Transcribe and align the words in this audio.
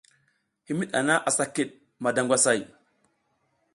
Himid 0.67 0.89
hana 0.97 1.13
asa 1.29 1.45
kid 1.53 1.69
mada 2.03 2.21
ngwasay. 2.23 2.59